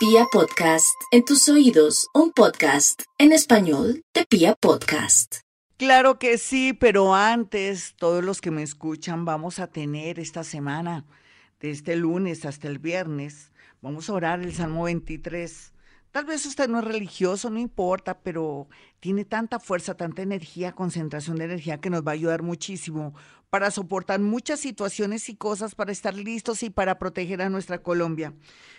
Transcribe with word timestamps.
Pia 0.00 0.24
Podcast, 0.32 0.98
en 1.10 1.26
tus 1.26 1.46
oídos, 1.50 2.08
un 2.14 2.32
podcast 2.32 3.02
en 3.18 3.32
español 3.32 4.02
de 4.14 4.24
Pia 4.24 4.54
Podcast. 4.54 5.40
Claro 5.76 6.18
que 6.18 6.38
sí, 6.38 6.72
pero 6.72 7.14
antes, 7.14 7.96
todos 7.98 8.24
los 8.24 8.40
que 8.40 8.50
me 8.50 8.62
escuchan, 8.62 9.26
vamos 9.26 9.58
a 9.58 9.66
tener 9.66 10.18
esta 10.18 10.42
semana, 10.42 11.04
de 11.60 11.70
este 11.70 11.96
lunes 11.96 12.46
hasta 12.46 12.66
el 12.66 12.78
viernes, 12.78 13.52
vamos 13.82 14.08
a 14.08 14.14
orar 14.14 14.40
el 14.40 14.54
Salmo 14.54 14.84
23. 14.84 15.74
Tal 16.12 16.24
vez 16.24 16.44
usted 16.44 16.68
no 16.68 16.80
es 16.80 16.84
religioso, 16.84 17.50
no 17.50 17.60
importa, 17.60 18.18
pero 18.18 18.68
tiene 18.98 19.24
tanta 19.24 19.60
fuerza, 19.60 19.94
tanta 19.96 20.22
energía, 20.22 20.72
concentración 20.72 21.36
de 21.36 21.44
energía 21.44 21.80
que 21.80 21.88
nos 21.88 22.04
va 22.04 22.10
a 22.10 22.14
ayudar 22.14 22.42
muchísimo 22.42 23.14
para 23.48 23.70
soportar 23.70 24.18
muchas 24.18 24.58
situaciones 24.58 25.28
y 25.28 25.36
cosas, 25.36 25.76
para 25.76 25.92
estar 25.92 26.14
listos 26.14 26.64
y 26.64 26.70
para 26.70 26.98
proteger 26.98 27.42
a 27.42 27.48
nuestra 27.48 27.82
Colombia. 27.84 28.34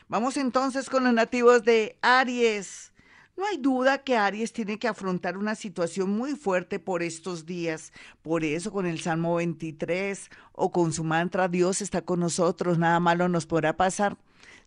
Vamos 0.10 0.36
entonces 0.36 0.90
con 0.90 1.06
los 1.06 1.14
nativos 1.14 1.64
de 1.64 1.98
Aries. 2.02 2.92
No 3.38 3.46
hay 3.46 3.56
duda 3.58 4.00
que 4.00 4.18
Aries 4.18 4.52
tiene 4.52 4.78
que 4.78 4.90
afrontar 4.90 5.38
una 5.38 5.56
situación 5.56 6.10
muy 6.10 6.36
fuerte 6.36 6.80
por 6.80 7.02
estos 7.02 7.46
días. 7.46 7.94
Por 8.22 8.44
eso 8.44 8.74
con 8.74 8.86
el 8.86 9.00
Salmo 9.00 9.36
23 9.36 10.30
o 10.52 10.72
con 10.74 10.92
su 10.92 11.06
mantra 11.06 11.48
Dios 11.48 11.82
está 11.82 12.02
con 12.02 12.20
nosotros, 12.20 12.78
nada 12.78 13.00
malo 13.00 13.30
nos 13.30 13.46
podrá 13.46 13.78
pasar 13.78 14.18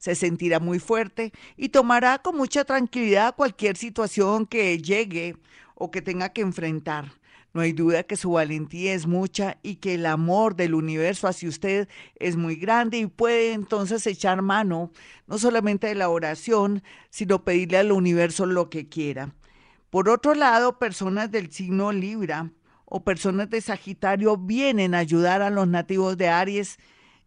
se 0.05 0.15
sentirá 0.15 0.61
muy 0.61 0.81
fuerte 0.81 1.33
y 1.57 1.71
tomará 1.71 2.19
con 2.19 2.37
mucha 2.37 2.67
tranquilidad 2.67 3.35
cualquier 3.35 3.79
situación 3.79 4.45
que 4.45 4.77
llegue 4.77 5.35
o 5.75 5.91
que 5.91 6.03
tenga 6.03 6.29
que 6.29 6.43
enfrentar. 6.43 7.13
No 7.55 7.63
hay 7.63 7.73
duda 7.73 8.03
que 8.03 8.19
su 8.19 8.33
valentía 8.33 8.93
es 8.93 9.07
mucha 9.07 9.57
y 9.63 9.77
que 9.77 9.95
el 9.95 10.05
amor 10.05 10.57
del 10.57 10.75
universo 10.75 11.27
hacia 11.27 11.49
usted 11.49 11.89
es 12.17 12.37
muy 12.37 12.57
grande 12.57 12.99
y 12.99 13.07
puede 13.07 13.55
entonces 13.55 14.07
echar 14.07 14.43
mano 14.43 14.91
no 15.27 15.39
solamente 15.39 15.87
de 15.87 15.95
la 15.95 16.11
oración, 16.11 16.83
sino 17.09 17.43
pedirle 17.43 17.79
al 17.79 17.91
universo 17.91 18.45
lo 18.45 18.69
que 18.69 18.91
quiera. 18.91 19.35
Por 19.89 20.11
otro 20.11 20.35
lado, 20.35 20.79
personas 20.79 21.31
del 21.31 21.51
signo 21.51 21.93
Libra 21.93 22.51
o 22.85 23.05
personas 23.05 23.49
de 23.49 23.63
Sagitario 23.63 24.37
vienen 24.37 24.95
a 24.95 24.99
ayudar 24.99 25.41
a 25.41 25.49
los 25.49 25.67
nativos 25.67 26.19
de 26.19 26.29
Aries 26.29 26.79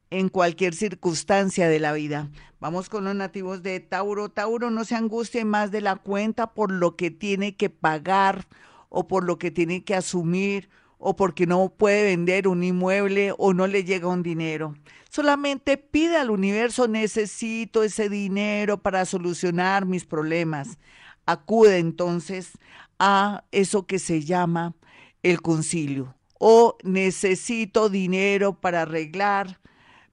en 0.09 0.29
cualquier 0.29 0.73
circunstancia 0.73 1.67
de 1.69 1.79
la 1.79 1.93
vida. 1.93 2.29
Vamos 2.59 2.89
con 2.89 3.03
los 3.03 3.15
nativos 3.15 3.63
de 3.63 3.79
Tauro. 3.79 4.29
Tauro 4.29 4.69
no 4.69 4.85
se 4.85 4.95
angustie 4.95 5.45
más 5.45 5.71
de 5.71 5.81
la 5.81 5.95
cuenta 5.95 6.53
por 6.53 6.71
lo 6.71 6.95
que 6.95 7.11
tiene 7.11 7.55
que 7.55 7.69
pagar 7.69 8.47
o 8.89 9.07
por 9.07 9.23
lo 9.23 9.37
que 9.37 9.51
tiene 9.51 9.83
que 9.83 9.95
asumir 9.95 10.69
o 10.97 11.15
porque 11.15 11.45
no 11.45 11.69
puede 11.69 12.03
vender 12.03 12.47
un 12.47 12.63
inmueble 12.63 13.33
o 13.37 13.53
no 13.53 13.67
le 13.67 13.83
llega 13.83 14.07
un 14.07 14.23
dinero. 14.23 14.75
Solamente 15.09 15.77
pide 15.77 16.17
al 16.17 16.31
universo, 16.31 16.87
necesito 16.87 17.83
ese 17.83 18.09
dinero 18.09 18.81
para 18.81 19.05
solucionar 19.05 19.85
mis 19.85 20.05
problemas. 20.05 20.77
Acude 21.25 21.77
entonces 21.77 22.51
a 22.99 23.43
eso 23.51 23.85
que 23.85 23.99
se 23.99 24.23
llama 24.23 24.73
el 25.21 25.41
concilio 25.41 26.15
o 26.39 26.77
necesito 26.83 27.89
dinero 27.89 28.59
para 28.59 28.83
arreglar 28.83 29.59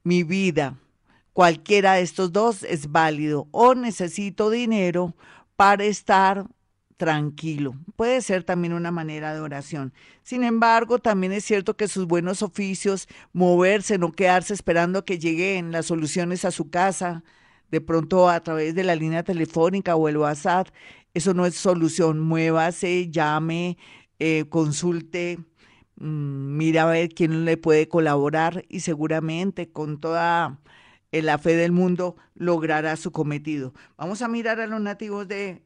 mi 0.04 0.22
vida. 0.22 0.78
Cualquiera 1.32 1.94
de 1.94 2.02
estos 2.02 2.32
dos 2.32 2.62
es 2.62 2.92
válido 2.92 3.48
o 3.50 3.74
necesito 3.74 4.50
dinero 4.50 5.16
para 5.56 5.84
estar 5.84 6.46
tranquilo. 6.96 7.74
Puede 7.96 8.22
ser 8.22 8.44
también 8.44 8.72
una 8.72 8.92
manera 8.92 9.34
de 9.34 9.40
oración. 9.40 9.92
Sin 10.22 10.44
embargo, 10.44 11.00
también 11.00 11.32
es 11.32 11.44
cierto 11.44 11.76
que 11.76 11.88
sus 11.88 12.06
buenos 12.06 12.42
oficios, 12.42 13.08
moverse, 13.32 13.98
no 13.98 14.12
quedarse 14.12 14.54
esperando 14.54 15.04
que 15.04 15.18
lleguen 15.18 15.72
las 15.72 15.86
soluciones 15.86 16.44
a 16.44 16.52
su 16.52 16.70
casa, 16.70 17.24
de 17.70 17.80
pronto 17.80 18.28
a 18.28 18.38
través 18.40 18.76
de 18.76 18.84
la 18.84 18.94
línea 18.94 19.24
telefónica 19.24 19.96
o 19.96 20.08
el 20.08 20.18
WhatsApp, 20.18 20.68
eso 21.14 21.34
no 21.34 21.46
es 21.46 21.56
solución. 21.56 22.20
Muévase, 22.20 23.10
llame, 23.10 23.76
eh, 24.20 24.44
consulte 24.48 25.40
mira 25.96 26.82
a 26.82 26.86
ver 26.86 27.10
quién 27.10 27.44
le 27.44 27.56
puede 27.56 27.88
colaborar 27.88 28.64
y 28.68 28.80
seguramente 28.80 29.70
con 29.70 30.00
toda 30.00 30.60
eh, 31.12 31.22
la 31.22 31.38
fe 31.38 31.56
del 31.56 31.72
mundo 31.72 32.16
logrará 32.34 32.96
su 32.96 33.12
cometido. 33.12 33.74
Vamos 33.96 34.22
a 34.22 34.28
mirar 34.28 34.60
a 34.60 34.66
los 34.66 34.80
nativos 34.80 35.28
de 35.28 35.62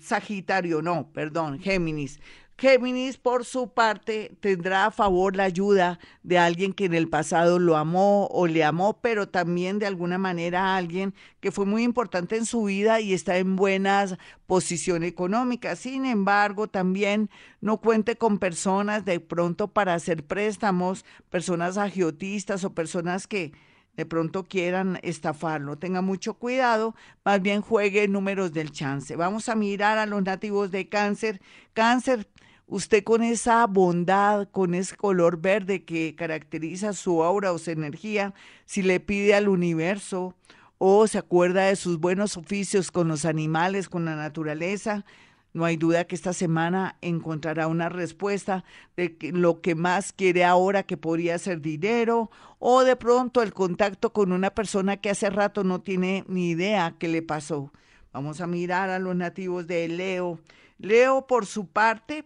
Sagitario, 0.00 0.82
no, 0.82 1.10
perdón, 1.12 1.60
Géminis. 1.60 2.20
Géminis, 2.58 3.16
por 3.16 3.44
su 3.44 3.72
parte, 3.72 4.36
tendrá 4.40 4.86
a 4.86 4.90
favor 4.92 5.34
la 5.34 5.44
ayuda 5.44 5.98
de 6.22 6.38
alguien 6.38 6.72
que 6.72 6.84
en 6.84 6.94
el 6.94 7.08
pasado 7.08 7.58
lo 7.58 7.76
amó 7.76 8.28
o 8.30 8.46
le 8.46 8.62
amó, 8.62 9.00
pero 9.00 9.28
también 9.28 9.80
de 9.80 9.86
alguna 9.86 10.16
manera 10.16 10.62
a 10.62 10.76
alguien 10.76 11.12
que 11.40 11.50
fue 11.50 11.66
muy 11.66 11.82
importante 11.82 12.36
en 12.36 12.46
su 12.46 12.64
vida 12.64 13.00
y 13.00 13.14
está 13.14 13.38
en 13.38 13.56
buena 13.56 14.16
posición 14.46 15.02
económica. 15.02 15.74
Sin 15.74 16.06
embargo, 16.06 16.68
también 16.68 17.30
no 17.60 17.78
cuente 17.78 18.16
con 18.16 18.38
personas 18.38 19.04
de 19.04 19.18
pronto 19.18 19.68
para 19.68 19.94
hacer 19.94 20.24
préstamos, 20.24 21.04
personas 21.30 21.78
agiotistas 21.78 22.62
o 22.62 22.74
personas 22.74 23.26
que 23.26 23.52
de 23.96 24.06
pronto 24.06 24.44
quieran 24.44 24.98
estafarlo. 25.02 25.76
Tenga 25.76 26.00
mucho 26.00 26.34
cuidado, 26.34 26.94
más 27.24 27.42
bien 27.42 27.60
juegue 27.60 28.08
números 28.08 28.52
del 28.52 28.72
chance. 28.72 29.16
Vamos 29.16 29.48
a 29.48 29.54
mirar 29.54 29.98
a 29.98 30.06
los 30.06 30.22
nativos 30.22 30.70
de 30.70 30.88
cáncer. 30.88 31.40
Cáncer 31.74 32.28
usted 32.66 33.04
con 33.04 33.22
esa 33.22 33.66
bondad, 33.66 34.48
con 34.50 34.74
ese 34.74 34.96
color 34.96 35.40
verde 35.40 35.84
que 35.84 36.14
caracteriza 36.16 36.94
su 36.94 37.22
aura 37.22 37.52
o 37.52 37.58
su 37.58 37.70
energía, 37.70 38.32
si 38.64 38.82
le 38.82 38.98
pide 38.98 39.34
al 39.34 39.48
universo 39.48 40.34
o 40.78 41.06
se 41.06 41.18
acuerda 41.18 41.66
de 41.66 41.76
sus 41.76 42.00
buenos 42.00 42.36
oficios 42.36 42.90
con 42.90 43.08
los 43.08 43.24
animales, 43.24 43.88
con 43.88 44.04
la 44.04 44.16
naturaleza, 44.16 45.04
no 45.52 45.64
hay 45.64 45.76
duda 45.76 46.04
que 46.04 46.14
esta 46.14 46.32
semana 46.32 46.96
encontrará 47.02 47.66
una 47.66 47.88
respuesta 47.88 48.64
de 48.96 49.16
lo 49.32 49.60
que 49.60 49.74
más 49.74 50.12
quiere 50.12 50.44
ahora, 50.44 50.82
que 50.84 50.96
podría 50.96 51.38
ser 51.38 51.60
dinero, 51.60 52.30
o 52.58 52.84
de 52.84 52.96
pronto 52.96 53.42
el 53.42 53.52
contacto 53.52 54.12
con 54.12 54.32
una 54.32 54.50
persona 54.50 54.96
que 54.96 55.10
hace 55.10 55.28
rato 55.28 55.62
no 55.62 55.80
tiene 55.80 56.24
ni 56.28 56.50
idea 56.50 56.94
qué 56.98 57.08
le 57.08 57.22
pasó. 57.22 57.70
Vamos 58.12 58.40
a 58.40 58.46
mirar 58.46 58.90
a 58.90 58.98
los 58.98 59.16
nativos 59.16 59.66
de 59.66 59.88
Leo. 59.88 60.38
Leo, 60.78 61.26
por 61.26 61.46
su 61.46 61.66
parte, 61.66 62.24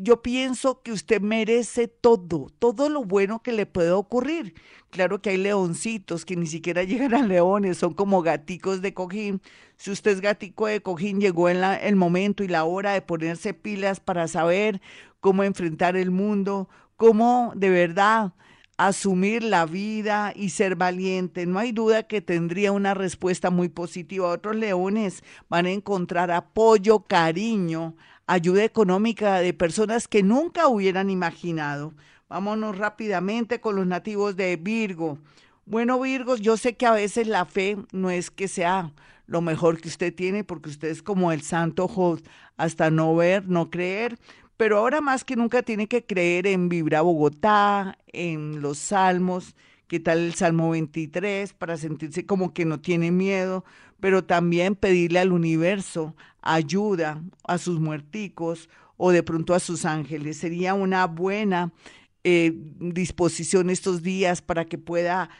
yo 0.00 0.22
pienso 0.22 0.82
que 0.82 0.92
usted 0.92 1.20
merece 1.20 1.88
todo, 1.88 2.50
todo 2.58 2.88
lo 2.88 3.04
bueno 3.04 3.42
que 3.42 3.52
le 3.52 3.66
puede 3.66 3.90
ocurrir. 3.90 4.54
Claro 4.90 5.20
que 5.20 5.30
hay 5.30 5.36
leoncitos 5.36 6.24
que 6.24 6.36
ni 6.36 6.46
siquiera 6.46 6.82
llegan 6.84 7.14
a 7.14 7.26
leones, 7.26 7.78
son 7.78 7.94
como 7.94 8.22
gaticos 8.22 8.82
de 8.82 8.94
cojín. 8.94 9.40
Si 9.76 9.90
usted 9.90 10.12
es 10.12 10.20
gatico 10.20 10.66
de 10.66 10.80
cojín, 10.80 11.20
llegó 11.20 11.48
en 11.48 11.62
el 11.62 11.96
momento 11.96 12.42
y 12.42 12.48
la 12.48 12.64
hora 12.64 12.92
de 12.92 13.02
ponerse 13.02 13.54
pilas 13.54 14.00
para 14.00 14.28
saber 14.28 14.80
cómo 15.20 15.44
enfrentar 15.44 15.96
el 15.96 16.10
mundo, 16.10 16.68
cómo 16.96 17.52
de 17.54 17.70
verdad 17.70 18.32
asumir 18.76 19.42
la 19.42 19.66
vida 19.66 20.32
y 20.34 20.50
ser 20.50 20.76
valiente. 20.76 21.46
No 21.46 21.58
hay 21.58 21.72
duda 21.72 22.04
que 22.04 22.20
tendría 22.20 22.72
una 22.72 22.94
respuesta 22.94 23.50
muy 23.50 23.68
positiva. 23.68 24.28
Otros 24.28 24.56
leones 24.56 25.24
van 25.48 25.66
a 25.66 25.70
encontrar 25.70 26.30
apoyo, 26.30 27.00
cariño, 27.00 27.96
ayuda 28.28 28.62
económica 28.62 29.40
de 29.40 29.54
personas 29.54 30.06
que 30.06 30.22
nunca 30.22 30.68
hubieran 30.68 31.08
imaginado. 31.10 31.94
Vámonos 32.28 32.76
rápidamente 32.76 33.60
con 33.60 33.74
los 33.74 33.86
nativos 33.86 34.36
de 34.36 34.54
Virgo. 34.56 35.18
Bueno, 35.64 35.98
Virgo, 35.98 36.36
yo 36.36 36.58
sé 36.58 36.76
que 36.76 36.86
a 36.86 36.92
veces 36.92 37.26
la 37.26 37.46
fe 37.46 37.78
no 37.90 38.10
es 38.10 38.30
que 38.30 38.46
sea 38.46 38.92
lo 39.26 39.40
mejor 39.40 39.80
que 39.80 39.88
usted 39.88 40.14
tiene, 40.14 40.44
porque 40.44 40.68
usted 40.68 40.88
es 40.88 41.02
como 41.02 41.32
el 41.32 41.40
santo 41.40 41.88
Job, 41.88 42.20
hasta 42.58 42.90
no 42.90 43.16
ver, 43.16 43.48
no 43.48 43.70
creer, 43.70 44.18
pero 44.58 44.78
ahora 44.78 45.00
más 45.00 45.24
que 45.24 45.36
nunca 45.36 45.62
tiene 45.62 45.86
que 45.86 46.04
creer 46.04 46.46
en 46.46 46.68
Vibra 46.68 47.00
Bogotá, 47.00 47.96
en 48.08 48.60
los 48.60 48.78
salmos, 48.78 49.56
qué 49.88 49.98
tal 49.98 50.18
el 50.18 50.34
Salmo 50.34 50.70
23, 50.70 51.54
para 51.54 51.76
sentirse 51.76 52.26
como 52.26 52.52
que 52.52 52.64
no 52.64 52.80
tiene 52.80 53.10
miedo, 53.10 53.64
pero 54.00 54.22
también 54.24 54.76
pedirle 54.76 55.18
al 55.18 55.32
universo 55.32 56.14
ayuda 56.42 57.22
a 57.44 57.58
sus 57.58 57.80
muerticos 57.80 58.68
o 58.96 59.10
de 59.10 59.22
pronto 59.22 59.54
a 59.54 59.60
sus 59.60 59.84
ángeles. 59.84 60.36
Sería 60.36 60.74
una 60.74 61.06
buena 61.06 61.72
eh, 62.22 62.52
disposición 62.54 63.70
estos 63.70 64.02
días 64.02 64.42
para 64.42 64.66
que 64.66 64.76
pueda 64.78 65.30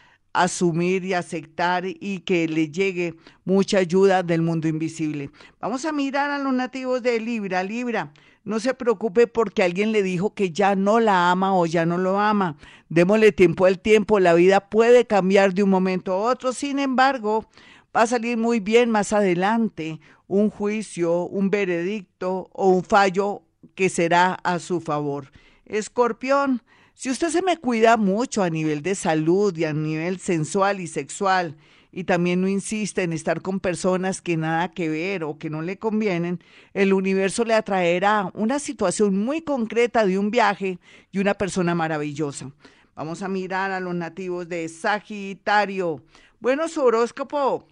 asumir 0.43 1.05
y 1.05 1.15
aceptar 1.15 1.85
y 1.87 2.21
que 2.21 2.47
le 2.49 2.71
llegue 2.71 3.15
mucha 3.45 3.79
ayuda 3.79 4.23
del 4.23 4.43
mundo 4.43 4.69
invisible. 4.69 5.31
Vamos 5.61 5.85
a 5.85 5.93
mirar 5.93 6.31
a 6.31 6.39
los 6.39 6.53
nativos 6.53 7.03
de 7.03 7.19
Libra. 7.21 7.63
Libra, 7.63 8.13
no 8.45 8.61
se 8.61 8.73
preocupe 8.75 9.27
porque 9.27 9.63
alguien 9.63 9.93
le 9.93 10.03
dijo 10.03 10.35
que 10.35 10.51
ya 10.51 10.75
no 10.75 11.01
la 11.01 11.31
ama 11.31 11.55
o 11.57 11.67
ya 11.67 11.85
no 11.85 11.99
lo 11.99 12.19
ama. 12.19 12.57
Démosle 12.89 13.33
tiempo 13.33 13.67
al 13.67 13.81
tiempo. 13.81 14.21
La 14.21 14.35
vida 14.35 14.61
puede 14.71 15.07
cambiar 15.07 15.55
de 15.55 15.65
un 15.65 15.71
momento 15.71 16.13
a 16.13 16.17
otro. 16.17 16.53
Sin 16.53 16.79
embargo, 16.79 17.47
va 17.95 18.03
a 18.03 18.07
salir 18.07 18.39
muy 18.39 18.61
bien 18.61 18.91
más 18.91 19.13
adelante 19.13 20.01
un 20.29 20.51
juicio, 20.51 21.25
un 21.25 21.51
veredicto 21.51 22.49
o 22.53 22.69
un 22.69 22.85
fallo 22.85 23.43
que 23.75 23.89
será 23.89 24.35
a 24.45 24.59
su 24.59 24.81
favor. 24.81 25.33
Escorpión, 25.65 26.63
si 26.99 27.11
usted 27.11 27.29
se 27.29 27.43
me 27.43 27.57
cuida 27.57 27.97
mucho 27.97 28.43
a 28.43 28.51
nivel 28.51 28.83
de 28.83 28.97
salud 28.97 29.57
y 29.57 29.65
a 29.65 29.73
nivel 29.73 30.19
sensual 30.19 30.81
y 30.81 30.89
sexual 30.89 31.57
y 31.93 32.03
también 32.03 32.41
no 32.41 32.49
insiste 32.49 33.05
en 33.05 33.13
estar 33.13 33.41
con 33.41 33.61
personas 33.61 34.21
que 34.21 34.37
nada 34.37 34.73
que 34.73 34.89
ver 34.89 35.23
o 35.23 35.39
que 35.39 35.49
no 35.49 35.63
le 35.63 35.79
convienen, 35.79 36.43
el 36.75 36.93
universo 36.93 37.45
le 37.45 37.55
atraerá 37.55 38.33
una 38.35 38.59
situación 38.59 39.17
muy 39.17 39.43
concreta 39.43 40.05
de 40.05 40.19
un 40.19 40.33
viaje 40.33 40.81
y 41.13 41.21
una 41.21 41.35
persona 41.35 41.73
maravillosa. 41.73 42.51
Vamos 42.97 43.23
a 43.23 43.29
mirar 43.29 43.71
a 43.71 43.79
los 43.79 43.95
nativos 43.95 44.49
de 44.49 44.69
Sagitario. 44.69 46.03
Bueno, 46.41 46.67
su 46.67 46.83
horóscopo 46.83 47.69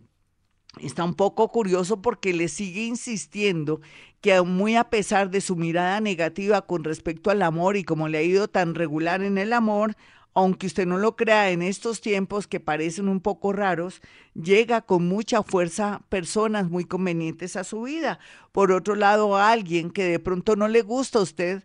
está 0.81 1.05
un 1.05 1.15
poco 1.15 1.49
curioso 1.49 2.03
porque 2.03 2.33
le 2.33 2.49
sigue 2.49 2.85
insistiendo 2.85 3.81
que 4.21 4.41
muy 4.43 4.77
a 4.77 4.91
pesar 4.91 5.31
de 5.31 5.41
su 5.41 5.57
mirada 5.57 6.01
negativa 6.01 6.67
con 6.67 6.85
respecto 6.85 7.31
al 7.31 7.43
amor 7.43 7.77
y 7.77 7.85
como 7.85 8.09
le 8.09 8.19
ha 8.19 8.23
ido 8.23 8.49
tan 8.49 8.75
regular 8.75 9.23
en 9.23 9.39
el 9.39 9.53
amor, 9.53 9.97
aunque 10.35 10.67
usted 10.67 10.87
no 10.87 10.99
lo 10.99 11.17
crea 11.17 11.51
en 11.51 11.63
estos 11.63 12.03
tiempos 12.03 12.47
que 12.47 12.61
parecen 12.61 13.09
un 13.09 13.21
poco 13.21 13.53
raros, 13.53 14.03
llega 14.35 14.83
con 14.83 15.09
mucha 15.09 15.43
fuerza 15.43 16.03
personas 16.11 16.69
muy 16.69 16.85
convenientes 16.85 17.57
a 17.57 17.65
su 17.65 17.83
vida. 17.83 18.19
Por 18.53 18.71
otro 18.71 18.97
lado, 18.97 19.37
alguien 19.37 19.91
que 19.91 20.05
de 20.05 20.19
pronto 20.19 20.55
no 20.57 20.69
le 20.69 20.83
gusta 20.83 21.21
a 21.21 21.23
usted, 21.23 21.65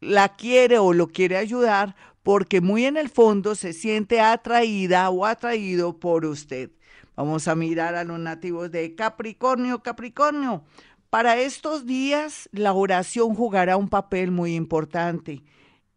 la 0.00 0.36
quiere 0.36 0.78
o 0.78 0.92
lo 0.92 1.08
quiere 1.08 1.38
ayudar 1.38 1.96
porque 2.22 2.60
muy 2.60 2.84
en 2.84 2.98
el 2.98 3.08
fondo 3.08 3.54
se 3.54 3.72
siente 3.72 4.20
atraída 4.20 5.08
o 5.08 5.24
atraído 5.24 5.98
por 5.98 6.26
usted. 6.26 6.70
Vamos 7.20 7.48
a 7.48 7.54
mirar 7.54 7.96
a 7.96 8.04
los 8.04 8.18
nativos 8.18 8.70
de 8.70 8.94
Capricornio. 8.94 9.82
Capricornio, 9.82 10.64
para 11.10 11.36
estos 11.36 11.84
días 11.84 12.48
la 12.50 12.72
oración 12.72 13.34
jugará 13.34 13.76
un 13.76 13.90
papel 13.90 14.30
muy 14.30 14.54
importante. 14.54 15.42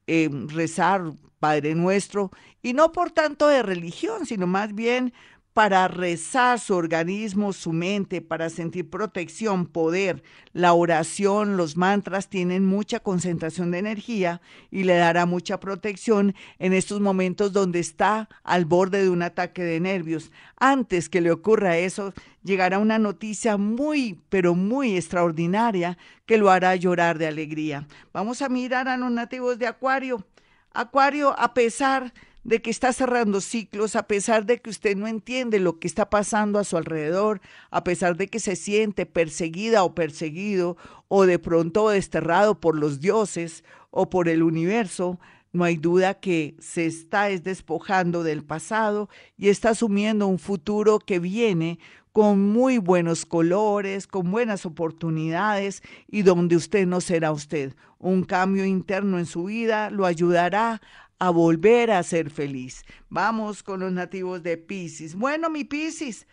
Rezar 0.06 1.14
Padre 1.40 1.76
Nuestro, 1.76 2.32
y 2.62 2.74
no 2.74 2.92
por 2.92 3.12
tanto 3.12 3.48
de 3.48 3.64
religión, 3.64 4.26
sino 4.26 4.48
más 4.48 4.76
bien 4.76 5.14
para 5.54 5.88
rezar 5.88 6.60
su 6.60 6.74
organismo, 6.74 7.54
su 7.54 7.74
mente, 7.74 8.22
para 8.22 8.50
sentir 8.50 8.90
protección, 8.90 9.68
poder. 9.68 10.24
La 10.52 10.74
oración, 10.74 11.58
los 11.58 11.78
mantras 11.78 12.28
tienen 12.28 12.66
mucha 12.66 13.00
concentración 13.00 13.70
de 13.70 13.78
energía 13.78 14.42
y 14.72 14.84
le 14.84 14.96
dará 14.96 15.28
mucha 15.28 15.60
protección 15.60 16.34
en 16.58 16.74
estos 16.74 17.00
momentos 17.02 17.54
donde 17.54 17.80
está 17.80 18.30
al 18.44 18.66
borde 18.66 19.04
de 19.04 19.10
un 19.10 19.22
ataque 19.22 19.64
de 19.64 19.80
nervios. 19.80 20.32
Antes 20.58 21.08
que 21.08 21.22
le 21.22 21.32
ocurra 21.32 21.78
eso, 21.78 22.14
llegará 22.44 22.80
una 22.80 22.98
noticia 22.98 23.58
muy, 23.58 24.20
pero 24.30 24.56
muy 24.56 24.98
extraordinaria 24.98 26.00
que 26.26 26.40
lo 26.40 26.50
hará 26.50 26.76
llorar 26.76 27.20
de 27.20 27.28
alegría. 27.28 27.88
Vamos 28.12 28.42
a 28.42 28.50
mirar 28.50 28.88
a 28.88 28.98
los 28.98 29.12
nativos 29.12 29.60
de 29.60 29.68
Acuario. 29.68 30.26
Acuario, 30.74 31.40
a 31.40 31.54
pesar 31.54 32.12
de 32.44 32.62
que 32.62 32.70
está 32.70 32.92
cerrando 32.94 33.42
ciclos, 33.42 33.96
a 33.96 34.08
pesar 34.08 34.46
de 34.46 34.62
que 34.62 34.70
usted 34.70 34.96
no 34.98 35.08
entiende 35.08 35.60
lo 35.60 35.80
que 35.80 35.88
está 35.88 36.10
pasando 36.10 36.60
a 36.60 36.64
su 36.64 36.78
alrededor, 36.78 37.42
a 37.72 37.84
pesar 37.84 38.18
de 38.18 38.28
que 38.28 38.40
se 38.40 38.56
siente 38.56 39.06
perseguida 39.06 39.84
o 39.84 39.96
perseguido, 39.96 40.78
o 41.08 41.26
de 41.26 41.40
pronto 41.40 41.90
desterrado 41.90 42.60
por 42.60 42.78
los 42.78 43.00
dioses 43.00 43.64
o 43.92 44.10
por 44.10 44.28
el 44.28 44.44
universo, 44.44 45.20
no 45.54 45.64
hay 45.64 45.78
duda 45.78 46.16
que 46.16 46.56
se 46.60 46.88
está 46.88 47.30
despojando 47.30 48.24
del 48.24 48.44
pasado 48.44 49.08
y 49.38 49.50
está 49.50 49.70
asumiendo 49.70 50.28
un 50.28 50.40
futuro 50.40 50.98
que 50.98 51.20
viene 51.20 51.78
con 52.12 52.52
muy 52.52 52.78
buenos 52.78 53.26
colores, 53.26 54.08
con 54.08 54.32
buenas 54.32 54.66
oportunidades 54.66 55.82
y 56.08 56.24
donde 56.24 56.56
usted 56.56 56.88
no 56.88 57.02
será 57.02 57.32
usted. 57.32 57.76
Un 58.00 58.24
cambio 58.24 58.66
interno 58.66 59.18
en 59.18 59.26
su 59.26 59.46
vida 59.46 59.90
lo 59.90 60.06
ayudará 60.06 60.82
a 61.20 61.30
volver 61.30 61.92
a 61.92 62.04
ser 62.04 62.30
feliz. 62.30 62.84
Vamos 63.10 63.64
con 63.64 63.80
los 63.80 63.92
nativos 63.92 64.44
de 64.44 64.58
Pisces. 64.58 65.16
Bueno, 65.16 65.50
mi 65.50 65.64
Pisces, 65.64 66.28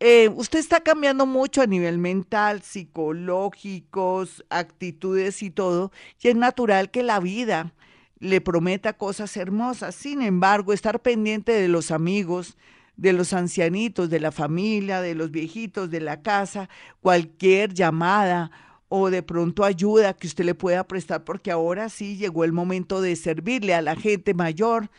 eh, 0.00 0.28
usted 0.28 0.58
está 0.58 0.80
cambiando 0.80 1.26
mucho 1.26 1.62
a 1.62 1.66
nivel 1.66 1.98
mental, 1.98 2.62
psicológicos, 2.62 4.44
actitudes 4.50 5.42
y 5.42 5.50
todo, 5.50 5.90
y 6.20 6.28
es 6.28 6.36
natural 6.36 6.90
que 6.90 7.02
la 7.02 7.20
vida 7.20 7.72
le 8.18 8.40
prometa 8.40 8.94
cosas 8.94 9.36
hermosas. 9.36 9.94
Sin 9.94 10.22
embargo, 10.22 10.72
estar 10.72 11.00
pendiente 11.00 11.52
de 11.52 11.68
los 11.68 11.90
amigos, 11.90 12.56
de 12.96 13.12
los 13.12 13.32
ancianitos, 13.32 14.10
de 14.10 14.20
la 14.20 14.32
familia, 14.32 15.00
de 15.00 15.14
los 15.14 15.30
viejitos, 15.30 15.90
de 15.90 16.00
la 16.00 16.22
casa, 16.22 16.68
cualquier 17.00 17.74
llamada 17.74 18.50
o 18.88 19.10
de 19.10 19.22
pronto 19.22 19.64
ayuda 19.64 20.14
que 20.14 20.26
usted 20.26 20.44
le 20.44 20.54
pueda 20.54 20.86
prestar, 20.86 21.24
porque 21.24 21.50
ahora 21.50 21.88
sí 21.88 22.16
llegó 22.16 22.44
el 22.44 22.52
momento 22.52 23.00
de 23.00 23.16
servirle 23.16 23.74
a 23.74 23.82
la 23.82 23.96
gente 23.96 24.34
mayor, 24.34 24.90